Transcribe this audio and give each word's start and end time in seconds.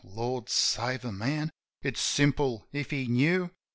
Lord 0.03 0.49
save 0.49 1.05
a 1.05 1.11
man! 1.11 1.51
It's 1.83 2.01
simple 2.01 2.65
if 2.71 2.89
he 2.89 3.05
knew. 3.07 3.51